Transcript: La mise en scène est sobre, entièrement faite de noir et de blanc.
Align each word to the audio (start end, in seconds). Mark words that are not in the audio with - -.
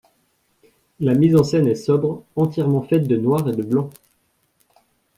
La 0.99 1.13
mise 1.13 1.35
en 1.35 1.43
scène 1.43 1.67
est 1.67 1.75
sobre, 1.75 2.25
entièrement 2.35 2.81
faite 2.81 3.07
de 3.07 3.17
noir 3.17 3.47
et 3.47 3.55
de 3.55 3.61
blanc. 3.61 3.91